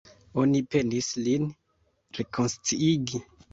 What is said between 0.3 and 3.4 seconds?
Oni penis lin rekonsciigi.